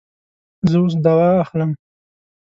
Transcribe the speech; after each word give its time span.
زه 0.69 0.75
اوس 0.81 0.93
دوا 1.05 1.29
اخلم 1.43 1.71